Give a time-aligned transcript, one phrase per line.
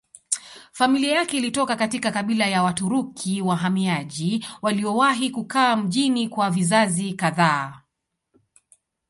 [0.71, 7.81] Familia yake ilitoka katika kabila ya Waturuki wahamiaji waliowahi kukaa mjini kwa vizazi kadhaa.